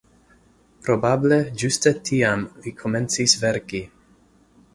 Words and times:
Probable 0.87 1.37
ĝuste 1.63 1.93
tiam 2.09 2.47
li 2.65 2.75
komencis 2.81 3.37
verki. 3.45 3.83